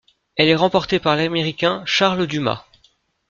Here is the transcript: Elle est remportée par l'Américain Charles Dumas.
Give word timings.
Elle 0.35 0.47
est 0.49 0.55
remportée 0.55 0.97
par 0.99 1.15
l'Américain 1.15 1.83
Charles 1.85 2.25
Dumas. 2.25 2.65